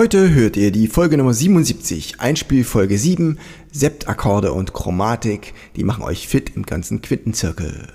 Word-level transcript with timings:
Heute 0.00 0.32
hört 0.32 0.56
ihr 0.56 0.70
die 0.70 0.88
Folge 0.88 1.18
Nummer 1.18 1.34
77, 1.34 2.22
Einspielfolge 2.22 2.96
7, 2.96 3.38
Septakkorde 3.70 4.54
und 4.54 4.72
Chromatik, 4.72 5.52
die 5.76 5.84
machen 5.84 6.04
euch 6.04 6.26
fit 6.26 6.56
im 6.56 6.64
ganzen 6.64 7.02
Quintenzirkel. 7.02 7.86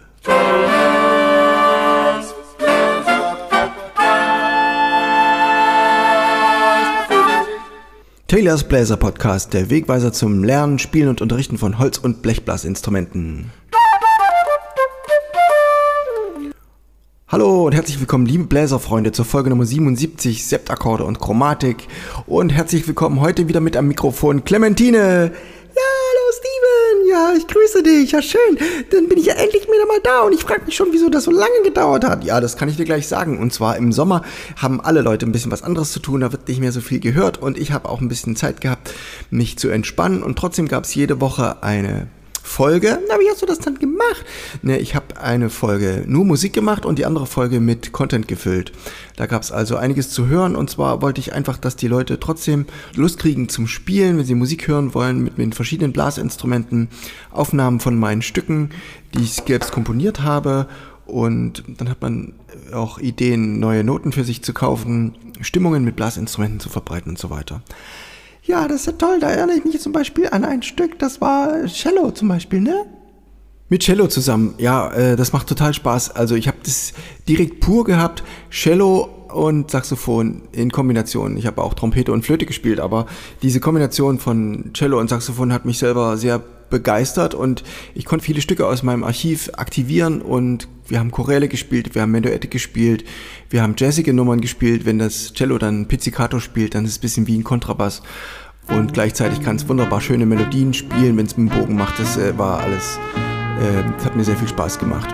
Taylors 8.27 8.67
Bläser 8.67 8.98
Podcast, 8.98 9.55
der 9.55 9.72
Wegweiser 9.72 10.13
zum 10.13 10.44
Lernen, 10.44 10.77
Spielen 10.77 11.09
und 11.09 11.22
Unterrichten 11.22 11.58
von 11.58 11.80
Holz- 11.80 11.98
und 11.98 12.22
Blechblasinstrumenten. 12.22 13.49
Hallo 17.36 17.65
und 17.65 17.73
herzlich 17.73 17.99
willkommen, 17.99 18.25
liebe 18.25 18.45
Bläserfreunde, 18.45 19.11
zur 19.11 19.25
Folge 19.25 19.49
Nummer 19.49 19.66
77, 19.66 20.45
Septakkorde 20.45 21.03
und 21.03 21.20
Chromatik. 21.20 21.85
Und 22.27 22.53
herzlich 22.53 22.88
willkommen 22.88 23.20
heute 23.20 23.49
wieder 23.49 23.59
mit 23.59 23.76
am 23.76 23.89
Mikrofon 23.89 24.45
Clementine. 24.45 25.34
Ja, 25.76 25.81
hallo 25.81 26.31
Steven. 26.31 27.09
Ja, 27.09 27.34
ich 27.38 27.45
grüße 27.45 27.84
dich. 27.84 28.13
Ja, 28.13 28.21
schön. 28.21 28.40
Dann 28.90 29.09
bin 29.09 29.17
ich 29.17 29.26
ja 29.26 29.34
endlich 29.34 29.63
wieder 29.63 29.85
mal 29.85 29.99
da 30.02 30.21
und 30.21 30.31
ich 30.31 30.43
frage 30.43 30.63
mich 30.63 30.77
schon, 30.77 30.93
wieso 30.93 31.09
das 31.09 31.26
so 31.26 31.31
lange 31.31 31.62
gedauert 31.66 32.05
hat. 32.05 32.23
Ja, 32.23 32.40
das 32.40 32.55
kann 32.55 32.70
ich 32.70 32.77
dir 32.77 32.85
gleich 32.85 33.05
sagen. 33.05 33.38
Und 33.38 33.52
zwar 33.52 33.76
im 33.76 33.91
Sommer 33.91 34.21
haben 34.55 34.79
alle 34.79 35.02
Leute 35.02 35.26
ein 35.26 35.34
bisschen 35.34 35.52
was 35.52 35.62
anderes 35.62 35.91
zu 35.91 35.99
tun, 35.99 36.21
da 36.21 36.31
wird 36.31 36.48
nicht 36.48 36.62
mehr 36.62 36.71
so 36.71 36.79
viel 36.79 37.02
gehört 37.02 37.41
und 37.41 37.57
ich 37.57 37.73
habe 37.73 37.90
auch 37.90 37.99
ein 37.99 38.07
bisschen 38.07 38.38
Zeit 38.38 38.62
gehabt, 38.62 38.93
mich 39.29 39.59
zu 39.59 39.67
entspannen 39.67 40.23
und 40.23 40.40
trotzdem 40.40 40.70
gab 40.70 40.85
es 40.85 40.95
jede 40.95 41.20
Woche 41.20 41.62
eine 41.63 42.07
Folge. 42.45 42.99
Na, 43.09 43.20
wie 43.20 43.30
hast 43.30 43.41
du 43.41 43.45
das 43.45 43.59
dann 43.59 43.80
gemacht? 43.80 44.23
Ne, 44.62 44.77
ich 44.77 44.95
habe 44.95 45.20
eine 45.20 45.49
Folge 45.49 46.04
nur 46.08 46.23
Musik 46.23 46.54
gemacht 46.54 46.85
und 46.85 46.99
die 46.99 47.05
andere 47.05 47.26
Folge 47.26 47.59
mit 47.59 47.91
Content 47.91 48.27
gefüllt. 48.27 48.71
Da 49.18 49.26
gab 49.26 49.41
es 49.41 49.52
also 49.52 49.76
einiges 49.76 50.12
zu 50.12 50.27
hören 50.27 50.55
und 50.55 50.70
zwar 50.70 51.02
wollte 51.02 51.20
ich 51.20 51.34
einfach, 51.34 51.57
dass 51.57 51.76
die 51.76 51.88
Leute 51.88 52.20
trotzdem 52.20 52.68
Lust 52.96 53.20
kriegen 53.20 53.49
zum 53.49 53.68
Spielen, 53.68 54.18
wenn 54.18 54.26
sie 54.26 54.35
Musik 54.35 54.68
hören 54.68 54.93
wollen, 54.93 55.23
mit 55.23 55.38
den 55.38 55.54
verschiedenen 55.54 55.91
Blasinstrumenten, 55.91 56.90
Aufnahmen 57.32 57.79
von 57.79 57.98
meinen 57.98 58.21
Stücken, 58.21 58.70
die 59.13 59.23
ich 59.23 59.34
selbst 59.34 59.71
komponiert 59.71 60.21
habe 60.21 60.68
und 61.05 61.63
dann 61.77 61.90
hat 61.90 62.01
man 62.01 62.34
auch 62.71 62.99
Ideen, 62.99 63.60
neue 63.60 63.84
Noten 63.84 64.12
für 64.12 64.23
sich 64.23 64.44
zu 64.44 64.53
kaufen, 64.53 65.16
Stimmungen 65.41 65.84
mit 65.84 65.96
Blasinstrumenten 65.96 66.59
zu 66.59 66.69
verbreiten 66.69 67.09
und 67.09 67.18
so 67.18 67.29
weiter. 67.29 67.62
Ja, 68.46 68.68
das 68.68 68.81
ist 68.81 68.85
ja 68.85 68.91
toll. 68.94 69.19
Da 69.19 69.29
erinnere 69.29 69.57
ich 69.57 69.66
mich 69.66 69.81
zum 69.81 69.91
Beispiel 69.91 70.29
an 70.29 70.46
ein 70.46 70.62
Stück, 70.62 71.00
das 71.00 71.19
war 71.19 71.66
Cello 71.66 72.12
zum 72.12 72.28
Beispiel, 72.28 72.62
ne? 72.62 72.85
Mit 73.68 73.81
Cello 73.81 74.07
zusammen, 74.07 74.53
ja, 74.59 74.91
äh, 74.91 75.16
das 75.16 75.34
macht 75.34 75.47
total 75.47 75.74
Spaß. 75.74 76.12
Also 76.12 76.35
ich 76.35 76.47
habe 76.47 76.57
das 76.63 76.94
direkt 77.28 77.59
pur 77.62 77.84
gehabt, 77.84 78.23
Cello 78.51 79.09
und 79.34 79.72
Saxophon 79.72 80.44
in 80.51 80.72
Kombination. 80.72 81.38
Ich 81.38 81.45
habe 81.45 81.62
auch 81.62 81.73
Trompete 81.73 82.12
und 82.12 82.25
Flöte 82.25 82.45
gespielt, 82.45 82.79
aber 82.79 83.06
diese 83.41 83.59
Kombination 83.59 84.19
von 84.19 84.72
Cello 84.73 85.00
und 85.00 85.09
Saxophon 85.09 85.53
hat 85.53 85.66
mich 85.66 85.78
selber 85.78 86.17
sehr 86.17 86.41
begeistert 86.69 87.35
und 87.35 87.63
ich 87.94 88.06
konnte 88.06 88.25
viele 88.25 88.41
Stücke 88.41 88.66
aus 88.66 88.84
meinem 88.84 89.03
Archiv 89.03 89.51
aktivieren 89.56 90.22
und 90.22 90.67
wir 90.88 91.00
haben 91.00 91.12
Choräle 91.12 91.47
gespielt, 91.47 91.95
wir 91.95 92.01
haben 92.01 92.12
Menuette 92.12 92.47
gespielt, 92.47 93.06
wir 93.50 93.62
haben 93.62 93.75
jazzige 93.78 94.13
Nummern 94.13 94.41
gespielt. 94.41 94.85
Wenn 94.85 95.00
das 95.00 95.34
Cello 95.34 95.57
dann 95.57 95.88
Pizzicato 95.88 96.39
spielt, 96.39 96.75
dann 96.75 96.85
ist 96.85 96.91
es 96.91 96.97
ein 96.97 97.01
bisschen 97.01 97.28
wie 97.28 97.38
ein 97.38 97.44
Kontrabass 97.44 98.01
und 98.67 98.94
gleichzeitig 98.94 99.41
kann 99.41 99.56
es 99.56 99.67
wunderbar 99.67 100.01
schöne 100.01 100.25
Melodien 100.25 100.73
spielen, 100.73 101.17
wenn 101.17 101.25
es 101.25 101.38
mit 101.38 101.51
dem 101.51 101.59
Bogen 101.59 101.75
macht. 101.75 102.00
Das 102.00 102.17
äh, 102.17 102.38
war 102.38 102.59
alles, 102.59 103.00
das 103.97 104.06
hat 104.06 104.16
mir 104.16 104.23
sehr 104.23 104.35
viel 104.35 104.47
Spaß 104.47 104.79
gemacht. 104.79 105.13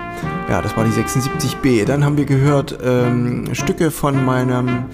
Ja, 0.50 0.62
das 0.62 0.76
war 0.76 0.84
die 0.84 0.92
76b. 0.92 1.86
Dann 1.86 2.04
haben 2.04 2.18
wir 2.18 2.26
gehört 2.26 2.78
ähm, 2.84 3.48
Stücke 3.54 3.92
von 3.92 4.26
meinem 4.26 4.86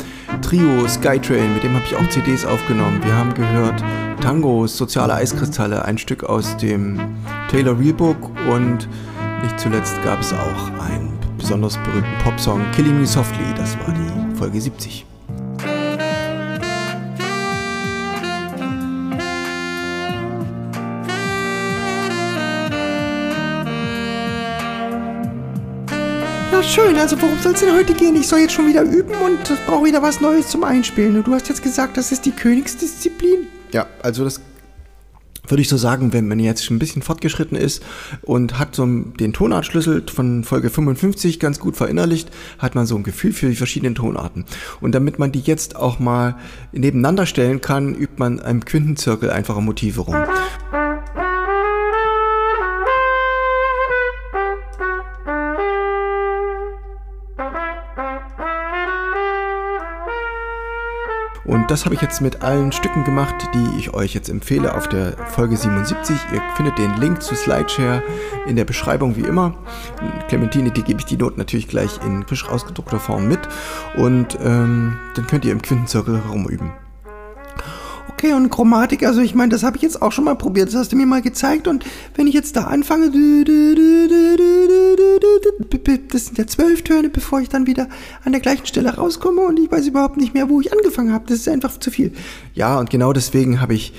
Trio 0.41 0.87
Skytrain, 0.87 1.53
mit 1.53 1.63
dem 1.63 1.73
habe 1.73 1.85
ich 1.85 1.95
auch 1.95 2.07
CDs 2.09 2.45
aufgenommen. 2.45 3.01
Wir 3.03 3.15
haben 3.15 3.33
gehört 3.33 3.83
Tangos, 4.21 4.77
Soziale 4.77 5.13
Eiskristalle, 5.13 5.83
ein 5.85 5.97
Stück 5.97 6.23
aus 6.23 6.57
dem 6.57 6.99
Taylor 7.49 7.79
Realbook 7.79 8.29
und 8.49 8.87
nicht 9.41 9.59
zuletzt 9.59 10.01
gab 10.03 10.21
es 10.21 10.33
auch 10.33 10.69
einen 10.79 11.17
besonders 11.37 11.77
berühmten 11.77 12.17
Popsong 12.23 12.61
Killing 12.75 12.99
Me 12.99 13.05
Softly, 13.05 13.45
das 13.55 13.77
war 13.79 13.93
die 13.93 14.35
Folge 14.35 14.59
70. 14.59 15.05
Ja, 26.57 26.63
schön. 26.63 26.97
Also 26.97 27.21
worum 27.21 27.37
soll 27.37 27.53
es 27.53 27.59
denn 27.59 27.71
heute 27.71 27.93
gehen? 27.93 28.15
Ich 28.15 28.27
soll 28.27 28.39
jetzt 28.39 28.53
schon 28.53 28.67
wieder 28.67 28.81
üben 28.81 29.13
und 29.23 29.37
brauche 29.67 29.85
wieder 29.85 30.01
was 30.01 30.21
Neues 30.21 30.47
zum 30.47 30.63
Einspielen. 30.63 31.23
Du 31.23 31.31
hast 31.31 31.49
jetzt 31.49 31.61
gesagt, 31.61 31.97
das 31.97 32.11
ist 32.11 32.25
die 32.25 32.31
Königsdisziplin. 32.31 33.45
Ja, 33.71 33.85
also 34.01 34.23
das 34.23 34.41
würde 35.47 35.61
ich 35.61 35.69
so 35.69 35.77
sagen, 35.77 36.13
wenn 36.13 36.27
man 36.27 36.39
jetzt 36.39 36.65
schon 36.65 36.77
ein 36.77 36.79
bisschen 36.79 37.03
fortgeschritten 37.03 37.55
ist 37.55 37.83
und 38.23 38.57
hat 38.57 38.73
so 38.73 38.87
den 38.87 39.33
Tonartschlüssel 39.33 40.03
von 40.11 40.43
Folge 40.43 40.71
55 40.71 41.39
ganz 41.39 41.59
gut 41.59 41.77
verinnerlicht, 41.77 42.31
hat 42.57 42.73
man 42.73 42.87
so 42.87 42.95
ein 42.95 43.03
Gefühl 43.03 43.33
für 43.33 43.49
die 43.49 43.55
verschiedenen 43.55 43.93
Tonarten. 43.93 44.45
Und 44.81 44.95
damit 44.95 45.19
man 45.19 45.31
die 45.31 45.41
jetzt 45.41 45.75
auch 45.75 45.99
mal 45.99 46.37
nebeneinander 46.71 47.27
stellen 47.27 47.61
kann, 47.61 47.93
übt 47.93 48.15
man 48.17 48.39
einem 48.39 48.65
Quintenzirkel 48.65 49.29
einfache 49.29 49.61
Motive 49.61 50.01
rum. 50.01 50.15
Und 61.47 61.71
das 61.71 61.85
habe 61.85 61.95
ich 61.95 62.01
jetzt 62.01 62.21
mit 62.21 62.41
allen 62.43 62.71
Stücken 62.73 63.05
gemacht, 63.05 63.35
die 63.53 63.79
ich 63.79 63.93
euch 63.93 64.13
jetzt 64.13 64.29
empfehle 64.29 64.75
auf 64.75 64.89
der 64.89 65.13
Folge 65.29 65.55
77. 65.55 66.15
Ihr 66.33 66.41
findet 66.55 66.77
den 66.77 66.95
Link 66.97 67.23
zu 67.23 67.35
Slideshare 67.35 68.03
in 68.45 68.57
der 68.57 68.65
Beschreibung 68.65 69.15
wie 69.15 69.21
immer. 69.21 69.55
Clementine, 70.27 70.71
die 70.71 70.83
gebe 70.83 70.99
ich 70.99 71.05
die 71.05 71.17
Noten 71.17 71.39
natürlich 71.39 71.69
gleich 71.69 71.99
in 72.05 72.27
frisch 72.27 72.47
ausgedruckter 72.47 72.99
Form 72.99 73.27
mit. 73.27 73.39
Und 73.95 74.37
ähm, 74.43 74.97
dann 75.15 75.25
könnt 75.25 75.45
ihr 75.45 75.53
im 75.53 75.61
Quintenzirkel 75.61 76.21
herumüben. 76.21 76.86
Okay, 78.19 78.33
und 78.33 78.49
Chromatik, 78.49 79.05
also 79.05 79.21
ich 79.21 79.35
meine, 79.35 79.49
das 79.49 79.61
habe 79.61 79.77
ich 79.77 79.83
jetzt 79.83 80.01
auch 80.01 80.11
schon 80.11 80.23
mal 80.23 80.33
probiert. 80.33 80.69
Das 80.69 80.75
hast 80.75 80.91
du 80.91 80.95
mir 80.95 81.05
mal 81.05 81.21
gezeigt. 81.21 81.67
Und 81.67 81.85
wenn 82.15 82.25
ich 82.25 82.33
jetzt 82.33 82.55
da 82.55 82.63
anfange, 82.63 83.11
das 86.11 86.25
sind 86.25 86.39
ja 86.39 86.47
zwölf 86.47 86.81
Töne, 86.81 87.09
bevor 87.09 87.41
ich 87.41 87.49
dann 87.49 87.67
wieder 87.67 87.87
an 88.25 88.31
der 88.31 88.41
gleichen 88.41 88.65
Stelle 88.65 88.95
rauskomme 88.95 89.41
und 89.41 89.59
ich 89.59 89.71
weiß 89.71 89.85
überhaupt 89.85 90.17
nicht 90.17 90.33
mehr, 90.33 90.49
wo 90.49 90.59
ich 90.59 90.73
angefangen 90.73 91.13
habe. 91.13 91.25
Das 91.27 91.37
ist 91.37 91.47
einfach 91.47 91.77
zu 91.77 91.91
viel. 91.91 92.11
Ja, 92.55 92.79
und 92.79 92.89
genau 92.89 93.13
deswegen 93.13 93.61
habe 93.61 93.75
ich 93.75 93.93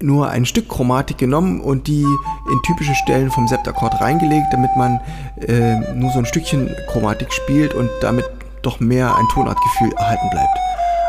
nur 0.00 0.30
ein 0.30 0.46
Stück 0.46 0.68
Chromatik 0.68 1.18
genommen 1.18 1.60
und 1.60 1.88
die 1.88 2.04
in 2.04 2.62
typische 2.64 2.94
Stellen 2.94 3.32
vom 3.32 3.48
Septakkord 3.48 4.00
reingelegt, 4.00 4.46
damit 4.52 4.70
man 4.76 5.00
äh, 5.40 5.92
nur 5.92 6.12
so 6.12 6.20
ein 6.20 6.26
Stückchen 6.26 6.70
Chromatik 6.92 7.32
spielt 7.32 7.74
und 7.74 7.90
damit 8.00 8.26
doch 8.62 8.78
mehr 8.78 9.16
ein 9.16 9.26
Tonartgefühl 9.32 9.92
erhalten 9.94 10.30
bleibt. 10.30 10.56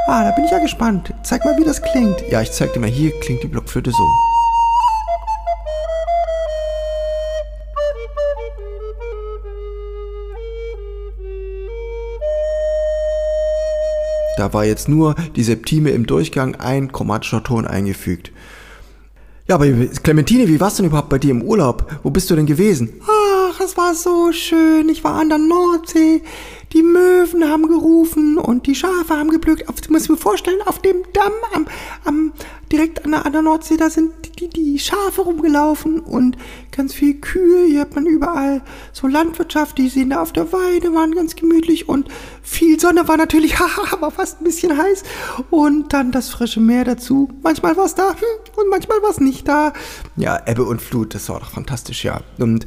Ah, 0.09 0.23
da 0.23 0.31
bin 0.31 0.45
ich 0.45 0.51
ja 0.51 0.59
gespannt. 0.59 1.13
Zeig 1.21 1.43
mal, 1.43 1.57
wie 1.57 1.65
das 1.65 1.81
klingt. 1.81 2.23
Ja, 2.31 2.41
ich 2.41 2.53
zeig 2.53 2.71
dir 2.71 2.79
mal. 2.79 2.89
Hier 2.89 3.11
klingt 3.19 3.43
die 3.43 3.47
Blockflöte 3.47 3.91
so. 3.91 4.09
Da 14.37 14.53
war 14.53 14.63
jetzt 14.63 14.87
nur 14.87 15.15
die 15.35 15.43
Septime 15.43 15.89
im 15.89 16.05
Durchgang 16.05 16.55
ein 16.55 16.93
chromatischer 16.93 17.43
Ton 17.43 17.67
eingefügt. 17.67 18.31
Ja, 19.49 19.55
aber 19.55 19.65
Clementine, 20.03 20.47
wie 20.47 20.61
war's 20.61 20.75
denn 20.75 20.85
überhaupt 20.85 21.09
bei 21.09 21.19
dir 21.19 21.31
im 21.31 21.41
Urlaub? 21.41 21.99
Wo 22.03 22.11
bist 22.11 22.29
du 22.29 22.35
denn 22.35 22.45
gewesen? 22.45 23.01
Ach, 23.03 23.16
es 23.67 23.75
war 23.75 23.95
so 23.95 24.31
schön. 24.31 24.87
Ich 24.87 25.03
war 25.03 25.15
an 25.15 25.27
der 25.27 25.37
Nordsee. 25.37 26.21
Die 26.73 26.83
Möwen 26.83 27.49
haben 27.49 27.67
gerufen 27.67 28.37
und 28.37 28.65
die 28.65 28.75
Schafe 28.75 29.17
haben 29.17 29.29
geblökt. 29.29 29.67
Auf, 29.67 29.81
du 29.81 29.91
musst 29.91 30.09
mir 30.09 30.17
vorstellen, 30.17 30.61
auf 30.65 30.79
dem 30.79 31.03
Damm 31.11 31.33
am, 31.53 31.67
am 32.05 32.33
direkt 32.71 33.03
an 33.03 33.11
der, 33.11 33.25
an 33.25 33.31
der 33.33 33.41
Nordsee, 33.41 33.77
da 33.77 33.89
sind 33.89 34.11
die, 34.39 34.49
die 34.49 34.79
Schafe 34.79 35.21
rumgelaufen 35.21 35.99
und 35.99 36.37
ganz 36.71 36.93
viel 36.93 37.15
Kühe. 37.15 37.65
Hier 37.65 37.81
hat 37.81 37.95
man 37.95 38.05
überall 38.05 38.61
so 38.93 39.07
Landwirtschaft, 39.07 39.77
die 39.77 39.89
sehen 39.89 40.11
da 40.11 40.21
auf 40.21 40.31
der 40.31 40.51
Weide, 40.53 40.93
waren 40.93 41.13
ganz 41.13 41.35
gemütlich 41.35 41.89
und 41.89 42.07
viel 42.43 42.79
Sonne 42.79 43.07
war 43.07 43.17
natürlich, 43.17 43.59
haha, 43.59 43.87
aber 43.93 44.11
fast 44.11 44.41
ein 44.41 44.43
bisschen 44.45 44.77
heiß. 44.77 45.03
Und 45.49 45.93
dann 45.93 46.11
das 46.11 46.29
frische 46.29 46.59
Meer 46.59 46.85
dazu. 46.85 47.29
Manchmal 47.43 47.75
war 47.75 47.85
es 47.85 47.95
da 47.95 48.11
hm, 48.11 48.61
und 48.61 48.69
manchmal 48.69 49.01
war 49.01 49.09
es 49.09 49.19
nicht 49.19 49.47
da. 49.47 49.73
Ja, 50.15 50.41
Ebbe 50.45 50.63
und 50.63 50.81
Flut, 50.81 51.15
das 51.15 51.27
war 51.29 51.39
doch 51.39 51.51
fantastisch, 51.51 52.03
ja. 52.05 52.21
Und 52.37 52.65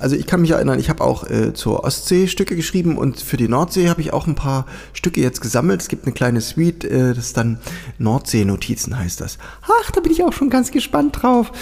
also 0.00 0.16
ich 0.16 0.26
kann 0.26 0.40
mich 0.40 0.50
erinnern, 0.50 0.78
ich 0.78 0.88
habe 0.90 1.04
auch 1.04 1.28
äh, 1.28 1.52
zur 1.54 1.84
Ostsee 1.84 2.28
Stücke 2.28 2.56
geschrieben 2.56 2.96
und 2.98 3.20
für 3.20 3.36
die 3.36 3.48
Nordsee 3.48 3.88
habe 3.88 4.00
ich 4.00 4.12
auch 4.12 4.26
ein 4.26 4.34
paar 4.34 4.66
Stücke 4.92 5.20
jetzt 5.20 5.40
gesammelt. 5.40 5.82
Es 5.82 5.88
gibt 5.88 6.04
eine 6.06 6.12
kleine 6.12 6.40
Suite, 6.40 6.84
äh, 6.84 7.14
das 7.14 7.32
dann 7.32 7.58
Nordsee-Notizen 7.98 8.98
heißt 8.98 9.20
das. 9.20 9.38
Ach, 9.62 9.90
da 9.90 10.00
bin 10.00 10.12
ich 10.12 10.22
auch 10.22 10.32
schon 10.32 10.50
ganz 10.50 10.70
gespannt 10.70 11.22
drauf. 11.22 11.52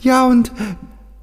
Ja, 0.00 0.26
und 0.26 0.52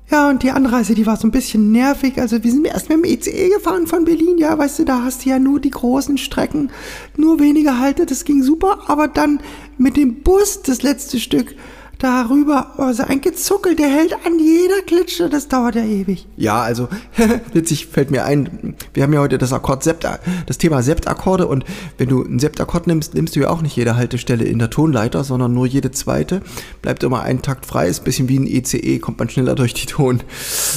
Ja, 0.09 0.29
und 0.29 0.41
die 0.41 0.51
Anreise, 0.51 0.95
die 0.95 1.05
war 1.05 1.17
so 1.17 1.27
ein 1.27 1.31
bisschen 1.31 1.73
nervig. 1.73 2.17
Also 2.17 2.41
wir 2.41 2.49
sind 2.49 2.65
erst 2.65 2.87
mit 2.87 2.97
dem 2.97 3.03
ECE 3.03 3.49
gefahren 3.49 3.87
von 3.87 4.05
Berlin. 4.05 4.37
Ja, 4.37 4.57
weißt 4.57 4.79
du, 4.79 4.85
da 4.85 5.03
hast 5.03 5.25
du 5.25 5.29
ja 5.29 5.37
nur 5.37 5.59
die 5.59 5.69
großen 5.69 6.17
Strecken, 6.17 6.71
nur 7.17 7.41
wenige 7.41 7.77
Halte. 7.79 8.05
Das 8.05 8.23
ging 8.23 8.41
super. 8.41 8.79
Aber 8.87 9.09
dann 9.09 9.41
mit 9.77 9.97
dem 9.97 10.23
Bus, 10.23 10.61
das 10.61 10.81
letzte 10.81 11.19
Stück, 11.19 11.55
darüber, 11.99 12.79
also 12.79 13.03
ein 13.03 13.21
Gezuckel, 13.21 13.75
der 13.75 13.87
hält 13.87 14.13
an 14.25 14.39
jeder 14.39 14.81
Klitsche, 14.85 15.29
das 15.29 15.47
dauert 15.47 15.75
ja 15.75 15.83
ewig. 15.83 16.27
Ja, 16.37 16.61
also, 16.61 16.87
witzig 17.53 17.87
fällt 17.87 18.11
mir 18.11 18.25
ein, 18.25 18.75
wir 18.93 19.03
haben 19.03 19.13
ja 19.13 19.19
heute 19.19 19.37
das 19.37 19.53
Akkord 19.53 19.83
Sept, 19.83 20.07
das 20.45 20.57
Thema 20.57 20.81
Septakkorde 20.83 21.47
und 21.47 21.65
wenn 21.97 22.09
du 22.09 22.23
einen 22.23 22.39
Septakkord 22.39 22.87
nimmst, 22.87 23.13
nimmst 23.13 23.35
du 23.35 23.41
ja 23.41 23.49
auch 23.49 23.61
nicht 23.61 23.75
jede 23.75 23.95
Haltestelle 23.95 24.45
in 24.45 24.59
der 24.59 24.69
Tonleiter, 24.69 25.23
sondern 25.23 25.53
nur 25.53 25.65
jede 25.65 25.91
zweite, 25.91 26.41
bleibt 26.81 27.03
immer 27.03 27.21
ein 27.21 27.41
Takt 27.41 27.65
frei, 27.65 27.87
ist 27.87 28.01
ein 28.01 28.05
bisschen 28.05 28.29
wie 28.29 28.39
ein 28.39 28.47
ECE, 28.47 28.99
kommt 28.99 29.19
man 29.19 29.29
schneller 29.29 29.55
durch 29.55 29.73
die 29.73 29.85
Ton, 29.85 30.21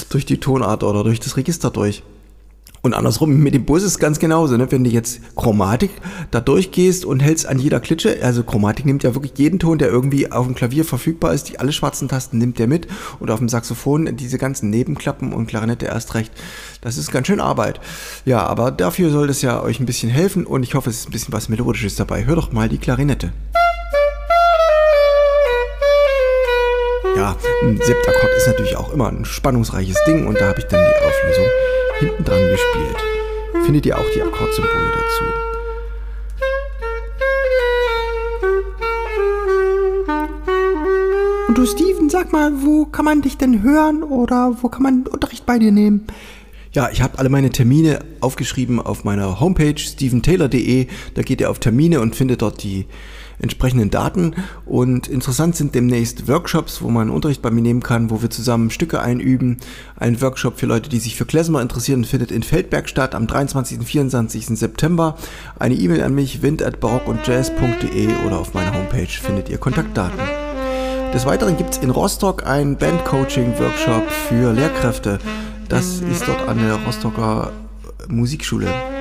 durch 0.08 0.26
die 0.26 0.38
Tonart 0.38 0.82
oder 0.82 1.04
durch 1.04 1.20
das 1.20 1.36
Register 1.36 1.70
durch. 1.70 2.02
Und 2.82 2.94
andersrum, 2.94 3.36
mit 3.36 3.52
dem 3.52 3.66
Bus 3.66 3.82
ist 3.82 3.92
es 3.92 3.98
ganz 3.98 4.18
genauso. 4.18 4.56
Ne? 4.56 4.70
Wenn 4.72 4.84
du 4.84 4.90
jetzt 4.90 5.20
Chromatik 5.36 5.90
da 6.30 6.40
durchgehst 6.40 7.04
und 7.04 7.20
hältst 7.20 7.46
an 7.46 7.58
jeder 7.58 7.78
Klitsche, 7.78 8.18
also 8.22 8.42
Chromatik 8.42 8.86
nimmt 8.86 9.02
ja 9.02 9.14
wirklich 9.14 9.32
jeden 9.36 9.58
Ton, 9.58 9.76
der 9.76 9.88
irgendwie 9.88 10.32
auf 10.32 10.46
dem 10.46 10.54
Klavier 10.54 10.86
verfügbar 10.86 11.34
ist, 11.34 11.50
die 11.50 11.58
alle 11.60 11.72
schwarzen 11.72 12.08
Tasten 12.08 12.38
nimmt 12.38 12.58
der 12.58 12.68
mit 12.68 12.88
und 13.18 13.30
auf 13.30 13.38
dem 13.38 13.50
Saxophon 13.50 14.16
diese 14.16 14.38
ganzen 14.38 14.70
Nebenklappen 14.70 15.34
und 15.34 15.46
Klarinette 15.46 15.86
erst 15.86 16.14
recht. 16.14 16.32
Das 16.80 16.96
ist 16.96 17.12
ganz 17.12 17.26
schön 17.26 17.40
Arbeit. 17.40 17.80
Ja, 18.24 18.46
aber 18.46 18.70
dafür 18.70 19.10
soll 19.10 19.26
das 19.26 19.42
ja 19.42 19.62
euch 19.62 19.78
ein 19.78 19.86
bisschen 19.86 20.10
helfen 20.10 20.46
und 20.46 20.62
ich 20.62 20.74
hoffe, 20.74 20.88
es 20.88 21.00
ist 21.00 21.08
ein 21.08 21.12
bisschen 21.12 21.34
was 21.34 21.50
Melodisches 21.50 21.96
dabei. 21.96 22.24
Hör 22.24 22.36
doch 22.36 22.52
mal 22.52 22.70
die 22.70 22.78
Klarinette. 22.78 23.32
Ja, 27.14 27.36
ein 27.62 27.76
Septakkord 27.76 28.32
ist 28.38 28.46
natürlich 28.46 28.76
auch 28.76 28.94
immer 28.94 29.08
ein 29.08 29.26
spannungsreiches 29.26 29.98
Ding 30.06 30.26
und 30.26 30.40
da 30.40 30.48
habe 30.48 30.60
ich 30.60 30.64
dann 30.66 30.80
die 30.80 31.06
Auflösung 31.06 31.44
hinten 32.00 32.24
dran 32.24 32.40
gespielt. 32.50 32.96
Findet 33.64 33.86
ihr 33.86 33.98
auch 33.98 34.10
die 34.14 34.22
Akkordsymbole 34.22 34.92
dazu. 34.92 35.24
Und 41.48 41.58
du 41.58 41.66
Steven, 41.66 42.08
sag 42.08 42.32
mal, 42.32 42.62
wo 42.62 42.86
kann 42.86 43.04
man 43.04 43.22
dich 43.22 43.36
denn 43.36 43.62
hören 43.62 44.02
oder 44.02 44.56
wo 44.62 44.68
kann 44.68 44.82
man 44.82 45.06
Unterricht 45.06 45.46
bei 45.46 45.58
dir 45.58 45.72
nehmen? 45.72 46.06
Ja, 46.72 46.88
ich 46.90 47.02
habe 47.02 47.18
alle 47.18 47.28
meine 47.28 47.50
Termine 47.50 47.98
aufgeschrieben 48.20 48.80
auf 48.80 49.02
meiner 49.04 49.40
Homepage 49.40 49.76
steventaylor.de. 49.76 50.86
Da 51.14 51.22
geht 51.22 51.40
ihr 51.40 51.50
auf 51.50 51.58
Termine 51.58 52.00
und 52.00 52.14
findet 52.14 52.42
dort 52.42 52.62
die 52.62 52.86
entsprechenden 53.40 53.90
Daten. 53.90 54.34
Und 54.66 55.08
interessant 55.08 55.56
sind 55.56 55.74
demnächst 55.74 56.28
Workshops, 56.28 56.82
wo 56.82 56.88
man 56.88 57.10
Unterricht 57.10 57.42
bei 57.42 57.50
mir 57.50 57.62
nehmen 57.62 57.82
kann, 57.82 58.10
wo 58.10 58.22
wir 58.22 58.30
zusammen 58.30 58.70
Stücke 58.70 59.00
einüben. 59.00 59.58
Ein 59.96 60.20
Workshop 60.20 60.58
für 60.58 60.66
Leute, 60.66 60.88
die 60.88 60.98
sich 60.98 61.16
für 61.16 61.24
Klezmer 61.24 61.62
interessieren, 61.62 62.04
findet 62.04 62.30
in 62.30 62.42
Feldberg 62.42 62.88
statt 62.88 63.14
am 63.14 63.26
23. 63.26 63.78
und 63.78 63.84
24. 63.84 64.46
September. 64.58 65.16
Eine 65.58 65.74
E-Mail 65.74 66.02
an 66.02 66.14
mich, 66.14 66.42
wind.barockundjazz.de 66.42 68.08
oder 68.26 68.38
auf 68.38 68.54
meiner 68.54 68.74
Homepage 68.74 69.06
findet 69.06 69.48
ihr 69.48 69.58
Kontaktdaten. 69.58 70.20
Des 71.12 71.26
Weiteren 71.26 71.56
gibt 71.56 71.70
es 71.70 71.78
in 71.78 71.90
Rostock 71.90 72.46
einen 72.46 72.76
Band-Coaching-Workshop 72.76 74.08
für 74.28 74.52
Lehrkräfte. 74.52 75.18
Das 75.68 76.00
ist 76.00 76.26
dort 76.28 76.46
an 76.48 76.58
der 76.58 76.74
Rostocker 76.84 77.52
Musikschule. 78.08 78.99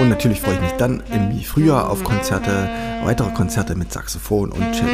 Und 0.00 0.08
natürlich 0.08 0.40
freue 0.40 0.54
ich 0.54 0.60
mich 0.62 0.72
dann 0.78 1.02
im 1.12 1.38
Frühjahr 1.42 1.90
auf 1.90 2.02
Konzerte, 2.02 2.70
weitere 3.04 3.30
Konzerte 3.32 3.74
mit 3.74 3.92
Saxophon 3.92 4.50
und 4.50 4.72
Cello. 4.72 4.88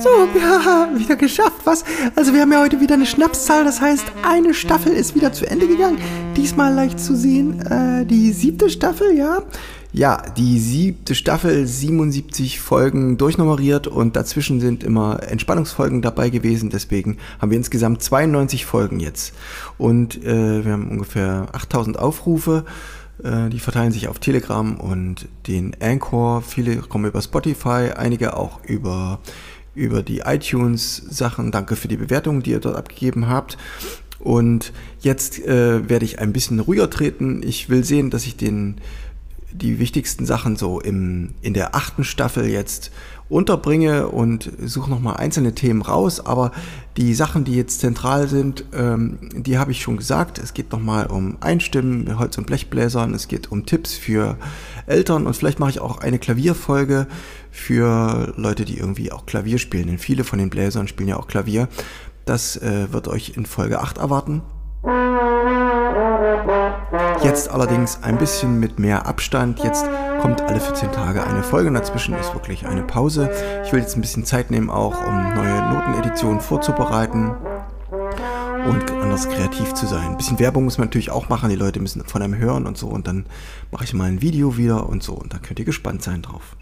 So, 0.00 0.08
ja, 0.38 0.88
wieder 0.94 1.16
geschafft, 1.16 1.60
was? 1.64 1.84
Also 2.16 2.32
wir 2.32 2.40
haben 2.40 2.52
ja 2.52 2.60
heute 2.60 2.80
wieder 2.80 2.94
eine 2.94 3.04
Schnapszahl, 3.04 3.64
das 3.64 3.82
heißt, 3.82 4.04
eine 4.22 4.54
Staffel 4.54 4.92
ist 4.92 5.14
wieder 5.14 5.34
zu 5.34 5.46
Ende 5.46 5.68
gegangen. 5.68 5.98
Diesmal 6.36 6.72
leicht 6.72 7.00
zu 7.00 7.16
sehen, 7.16 7.60
äh, 7.60 8.06
die 8.06 8.32
siebte 8.32 8.70
Staffel, 8.70 9.14
ja. 9.14 9.42
Ja, 9.90 10.22
die 10.36 10.58
siebte 10.58 11.14
Staffel, 11.14 11.66
77 11.66 12.60
Folgen 12.60 13.16
durchnummeriert 13.16 13.86
und 13.86 14.16
dazwischen 14.16 14.60
sind 14.60 14.84
immer 14.84 15.22
Entspannungsfolgen 15.22 16.02
dabei 16.02 16.28
gewesen. 16.28 16.68
Deswegen 16.68 17.16
haben 17.40 17.50
wir 17.50 17.56
insgesamt 17.56 18.02
92 18.02 18.66
Folgen 18.66 19.00
jetzt. 19.00 19.32
Und 19.78 20.22
äh, 20.22 20.64
wir 20.64 20.72
haben 20.72 20.90
ungefähr 20.90 21.48
8000 21.52 21.98
Aufrufe. 21.98 22.66
Äh, 23.24 23.48
die 23.48 23.60
verteilen 23.60 23.92
sich 23.92 24.08
auf 24.08 24.18
Telegram 24.18 24.78
und 24.78 25.26
den 25.46 25.74
Anchor. 25.80 26.42
Viele 26.42 26.76
kommen 26.76 27.06
über 27.06 27.22
Spotify, 27.22 27.92
einige 27.96 28.36
auch 28.36 28.62
über, 28.64 29.20
über 29.74 30.02
die 30.02 30.18
iTunes-Sachen. 30.18 31.50
Danke 31.50 31.76
für 31.76 31.88
die 31.88 31.96
Bewertungen, 31.96 32.42
die 32.42 32.50
ihr 32.50 32.60
dort 32.60 32.76
abgegeben 32.76 33.28
habt. 33.28 33.56
Und 34.18 34.72
jetzt 35.00 35.38
äh, 35.46 35.88
werde 35.88 36.04
ich 36.04 36.18
ein 36.18 36.34
bisschen 36.34 36.60
ruhiger 36.60 36.90
treten. 36.90 37.42
Ich 37.42 37.70
will 37.70 37.84
sehen, 37.84 38.10
dass 38.10 38.26
ich 38.26 38.36
den 38.36 38.76
die 39.52 39.78
wichtigsten 39.78 40.26
Sachen 40.26 40.56
so 40.56 40.80
im, 40.80 41.34
in 41.42 41.54
der 41.54 41.74
achten 41.74 42.04
Staffel 42.04 42.46
jetzt 42.46 42.90
unterbringe 43.28 44.08
und 44.08 44.50
suche 44.62 44.90
nochmal 44.90 45.16
einzelne 45.16 45.54
Themen 45.54 45.82
raus. 45.82 46.24
Aber 46.24 46.52
die 46.96 47.14
Sachen, 47.14 47.44
die 47.44 47.54
jetzt 47.54 47.80
zentral 47.80 48.28
sind, 48.28 48.64
ähm, 48.72 49.18
die 49.34 49.58
habe 49.58 49.70
ich 49.70 49.82
schon 49.82 49.96
gesagt. 49.96 50.38
Es 50.38 50.54
geht 50.54 50.72
nochmal 50.72 51.06
um 51.06 51.36
Einstimmen, 51.40 52.18
Holz- 52.18 52.38
und 52.38 52.46
Blechbläsern. 52.46 53.14
Es 53.14 53.28
geht 53.28 53.52
um 53.52 53.66
Tipps 53.66 53.94
für 53.94 54.36
Eltern 54.86 55.26
und 55.26 55.34
vielleicht 55.34 55.60
mache 55.60 55.70
ich 55.70 55.80
auch 55.80 55.98
eine 55.98 56.18
Klavierfolge 56.18 57.06
für 57.50 58.32
Leute, 58.36 58.64
die 58.64 58.78
irgendwie 58.78 59.12
auch 59.12 59.26
Klavier 59.26 59.58
spielen. 59.58 59.88
Denn 59.88 59.98
viele 59.98 60.24
von 60.24 60.38
den 60.38 60.50
Bläsern 60.50 60.88
spielen 60.88 61.08
ja 61.08 61.18
auch 61.18 61.28
Klavier. 61.28 61.68
Das 62.24 62.56
äh, 62.56 62.92
wird 62.92 63.08
euch 63.08 63.36
in 63.36 63.46
Folge 63.46 63.80
8 63.80 63.98
erwarten. 63.98 64.42
Jetzt 67.22 67.50
allerdings 67.50 68.02
ein 68.02 68.16
bisschen 68.18 68.58
mit 68.60 68.78
mehr 68.78 69.06
Abstand. 69.06 69.60
Jetzt 69.60 69.84
kommt 70.20 70.40
alle 70.42 70.60
14 70.60 70.92
Tage 70.92 71.24
eine 71.24 71.42
Folge. 71.42 71.70
Dazwischen 71.70 72.14
ist 72.14 72.34
wirklich 72.34 72.66
eine 72.66 72.82
Pause. 72.82 73.30
Ich 73.64 73.72
will 73.72 73.80
jetzt 73.80 73.96
ein 73.96 74.00
bisschen 74.00 74.24
Zeit 74.24 74.50
nehmen, 74.50 74.70
auch 74.70 75.06
um 75.06 75.34
neue 75.34 75.74
Noteneditionen 75.74 76.40
vorzubereiten 76.40 77.34
und 78.68 78.90
anders 78.90 79.28
kreativ 79.28 79.74
zu 79.74 79.86
sein. 79.86 80.10
Ein 80.10 80.16
bisschen 80.16 80.38
Werbung 80.38 80.64
muss 80.64 80.78
man 80.78 80.88
natürlich 80.88 81.10
auch 81.10 81.28
machen. 81.28 81.50
Die 81.50 81.56
Leute 81.56 81.80
müssen 81.80 82.04
von 82.04 82.22
einem 82.22 82.36
hören 82.36 82.66
und 82.66 82.76
so. 82.76 82.88
Und 82.88 83.06
dann 83.06 83.26
mache 83.70 83.84
ich 83.84 83.94
mal 83.94 84.04
ein 84.04 84.20
Video 84.20 84.56
wieder 84.56 84.88
und 84.88 85.02
so. 85.02 85.14
Und 85.14 85.32
dann 85.32 85.42
könnt 85.42 85.58
ihr 85.58 85.64
gespannt 85.64 86.02
sein 86.02 86.22
drauf. 86.22 86.56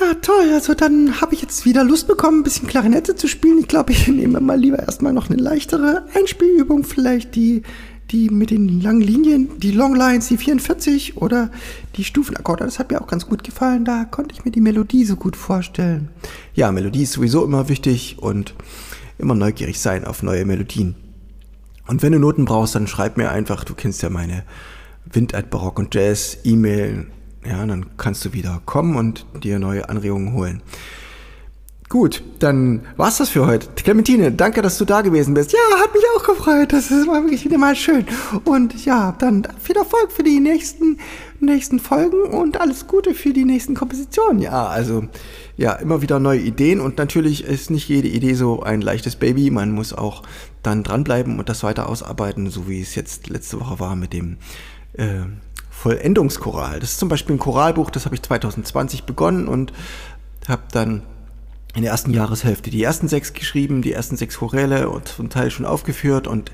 Ja, 0.00 0.14
toll. 0.20 0.50
Also 0.52 0.74
dann 0.74 1.20
habe 1.20 1.34
ich 1.34 1.42
jetzt 1.42 1.64
wieder 1.64 1.82
Lust 1.82 2.06
bekommen, 2.06 2.40
ein 2.40 2.42
bisschen 2.42 2.68
Klarinette 2.68 3.14
zu 3.16 3.28
spielen. 3.28 3.58
Ich 3.58 3.68
glaube, 3.68 3.92
ich 3.92 4.06
nehme 4.08 4.40
mal 4.40 4.58
lieber 4.58 4.78
erstmal 4.78 5.12
noch 5.12 5.30
eine 5.30 5.40
leichtere 5.40 6.06
Einspielübung, 6.14 6.84
vielleicht 6.84 7.34
die 7.34 7.62
die 8.10 8.30
mit 8.30 8.50
den 8.50 8.80
langen 8.80 9.00
Linien, 9.00 9.58
die 9.58 9.72
Longlines, 9.72 10.28
die 10.28 10.36
44 10.36 11.16
oder 11.16 11.50
die 11.96 12.04
Stufenakkorde, 12.04 12.64
das 12.64 12.78
hat 12.78 12.90
mir 12.90 13.00
auch 13.00 13.06
ganz 13.06 13.26
gut 13.26 13.42
gefallen. 13.42 13.84
Da 13.84 14.04
konnte 14.04 14.34
ich 14.34 14.44
mir 14.44 14.50
die 14.50 14.60
Melodie 14.60 15.04
so 15.04 15.16
gut 15.16 15.36
vorstellen. 15.36 16.08
Ja, 16.54 16.70
Melodie 16.70 17.02
ist 17.02 17.12
sowieso 17.12 17.44
immer 17.44 17.68
wichtig 17.68 18.18
und 18.20 18.54
immer 19.18 19.34
neugierig 19.34 19.80
sein 19.80 20.04
auf 20.04 20.22
neue 20.22 20.44
Melodien. 20.44 20.94
Und 21.86 22.02
wenn 22.02 22.12
du 22.12 22.18
Noten 22.18 22.44
brauchst, 22.44 22.74
dann 22.74 22.86
schreib 22.86 23.16
mir 23.16 23.30
einfach, 23.30 23.64
du 23.64 23.74
kennst 23.74 24.02
ja 24.02 24.10
meine 24.10 24.44
Wind 25.04 25.34
at 25.34 25.50
Barock 25.50 25.78
und 25.78 25.94
Jazz 25.94 26.38
E-Mail. 26.44 27.06
Ja, 27.48 27.64
dann 27.64 27.86
kannst 27.96 28.24
du 28.24 28.32
wieder 28.32 28.60
kommen 28.64 28.96
und 28.96 29.26
dir 29.42 29.58
neue 29.58 29.88
Anregungen 29.88 30.32
holen. 30.32 30.62
Gut, 31.88 32.24
dann 32.40 32.80
war's 32.96 33.18
das 33.18 33.28
für 33.28 33.46
heute. 33.46 33.68
Clementine, 33.76 34.32
danke, 34.32 34.60
dass 34.60 34.76
du 34.76 34.84
da 34.84 35.02
gewesen 35.02 35.34
bist. 35.34 35.52
Ja, 35.52 35.58
hat 35.78 35.94
mich 35.94 36.02
auch 36.16 36.24
gefreut. 36.24 36.72
Das 36.72 36.90
war 36.90 37.22
wirklich 37.22 37.44
wieder 37.44 37.58
mal 37.58 37.76
schön. 37.76 38.04
Und 38.44 38.84
ja, 38.84 39.14
dann 39.20 39.46
viel 39.62 39.76
Erfolg 39.76 40.10
für 40.10 40.24
die 40.24 40.40
nächsten, 40.40 40.98
nächsten 41.38 41.78
Folgen 41.78 42.24
und 42.24 42.60
alles 42.60 42.88
Gute 42.88 43.14
für 43.14 43.32
die 43.32 43.44
nächsten 43.44 43.74
Kompositionen. 43.76 44.42
Ja, 44.42 44.66
also, 44.66 45.04
ja, 45.56 45.74
immer 45.74 46.02
wieder 46.02 46.18
neue 46.18 46.40
Ideen 46.40 46.80
und 46.80 46.98
natürlich 46.98 47.44
ist 47.44 47.70
nicht 47.70 47.88
jede 47.88 48.08
Idee 48.08 48.34
so 48.34 48.64
ein 48.64 48.80
leichtes 48.80 49.14
Baby. 49.14 49.52
Man 49.52 49.70
muss 49.70 49.92
auch 49.92 50.24
dann 50.64 50.82
dranbleiben 50.82 51.38
und 51.38 51.48
das 51.48 51.62
weiter 51.62 51.88
ausarbeiten, 51.88 52.50
so 52.50 52.68
wie 52.68 52.80
es 52.80 52.96
jetzt 52.96 53.28
letzte 53.28 53.60
Woche 53.60 53.78
war 53.78 53.94
mit 53.94 54.12
dem, 54.12 54.38
äh, 54.94 55.20
Vollendungschoral. 55.76 56.80
Das 56.80 56.92
ist 56.92 56.98
zum 56.98 57.08
Beispiel 57.08 57.36
ein 57.36 57.38
Choralbuch, 57.38 57.90
das 57.90 58.06
habe 58.06 58.14
ich 58.14 58.22
2020 58.22 59.04
begonnen 59.04 59.46
und 59.46 59.72
habe 60.48 60.62
dann 60.72 61.02
in 61.74 61.82
der 61.82 61.90
ersten 61.90 62.12
Jahreshälfte 62.12 62.70
die 62.70 62.82
ersten 62.82 63.08
sechs 63.08 63.34
geschrieben, 63.34 63.82
die 63.82 63.92
ersten 63.92 64.16
sechs 64.16 64.38
Choräle 64.38 64.88
und 64.88 65.08
zum 65.08 65.28
Teil 65.28 65.50
schon 65.50 65.66
aufgeführt 65.66 66.26
und 66.26 66.50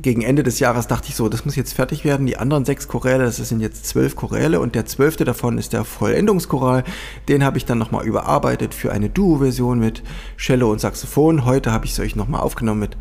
gegen 0.00 0.22
Ende 0.22 0.42
des 0.42 0.60
Jahres 0.60 0.86
dachte 0.86 1.08
ich 1.08 1.16
so, 1.16 1.28
das 1.28 1.44
muss 1.44 1.56
jetzt 1.56 1.74
fertig 1.74 2.04
werden. 2.04 2.26
Die 2.26 2.36
anderen 2.36 2.64
sechs 2.64 2.88
Choräle, 2.88 3.24
das 3.24 3.36
sind 3.36 3.60
jetzt 3.60 3.86
zwölf 3.86 4.16
Choräle 4.16 4.60
und 4.60 4.74
der 4.74 4.86
zwölfte 4.86 5.24
davon 5.24 5.58
ist 5.58 5.72
der 5.72 5.84
Vollendungschoral. 5.84 6.84
Den 7.28 7.44
habe 7.44 7.58
ich 7.58 7.66
dann 7.66 7.78
nochmal 7.78 8.06
überarbeitet 8.06 8.74
für 8.74 8.92
eine 8.92 9.10
Duo-Version 9.10 9.78
mit 9.78 10.02
Cello 10.38 10.70
und 10.70 10.80
Saxophon. 10.80 11.44
Heute 11.44 11.72
habe 11.72 11.84
ich 11.84 11.92
es 11.92 12.00
euch 12.00 12.14
nochmal 12.16 12.40
aufgenommen 12.40 12.80
mit 12.80 12.96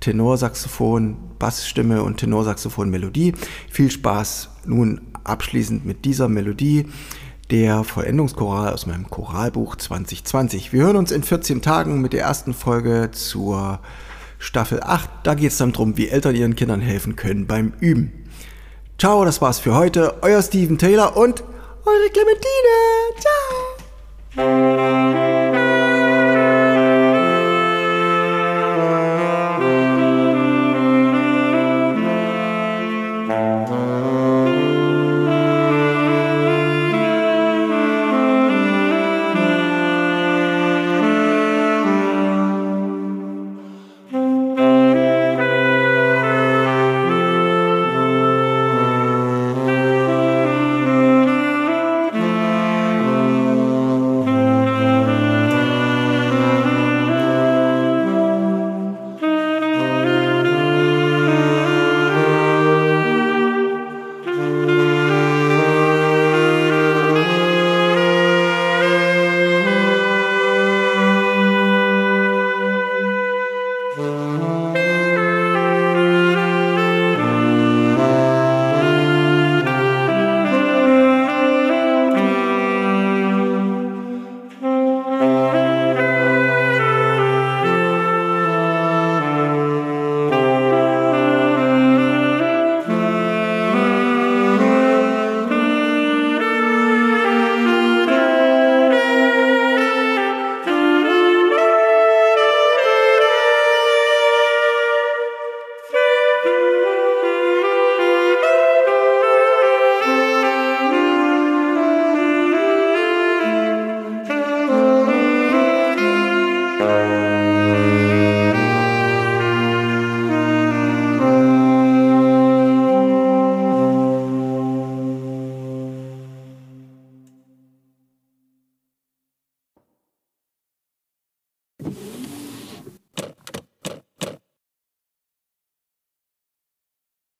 Tenorsaxophon, 0.00 1.16
Bassstimme 1.38 2.02
und 2.02 2.18
Tenorsaxophon 2.18 2.90
Melodie. 2.90 3.34
Viel 3.70 3.90
Spaß 3.90 4.50
nun 4.64 5.00
abschließend 5.24 5.84
mit 5.84 6.04
dieser 6.04 6.28
Melodie 6.28 6.86
der 7.50 7.84
Vollendungschoral 7.84 8.72
aus 8.72 8.86
meinem 8.86 9.08
Choralbuch 9.08 9.76
2020. 9.76 10.72
Wir 10.72 10.84
hören 10.84 10.96
uns 10.96 11.12
in 11.12 11.22
14 11.22 11.62
Tagen 11.62 12.00
mit 12.00 12.12
der 12.12 12.22
ersten 12.22 12.54
Folge 12.54 13.10
zur 13.12 13.80
Staffel 14.38 14.82
8. 14.82 15.08
Da 15.22 15.34
geht 15.34 15.52
es 15.52 15.58
dann 15.58 15.72
darum, 15.72 15.96
wie 15.96 16.08
Eltern 16.08 16.34
ihren 16.34 16.56
Kindern 16.56 16.80
helfen 16.80 17.16
können 17.16 17.46
beim 17.46 17.72
Üben. 17.80 18.12
Ciao, 18.98 19.24
das 19.24 19.40
war's 19.40 19.60
für 19.60 19.74
heute. 19.74 20.22
Euer 20.22 20.42
Steven 20.42 20.78
Taylor 20.78 21.16
und 21.16 21.42
eure 21.84 22.10
Clementine. 22.10 23.20
Ciao. 23.20 23.65